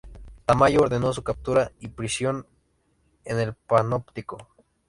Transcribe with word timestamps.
Tamayo 0.47 0.81
ordenó 0.81 1.13
su 1.13 1.21
captura 1.21 1.73
y 1.79 1.89
prisión 1.89 2.47
en 3.23 3.37
el 3.39 3.53
Panóptico. 3.53 4.47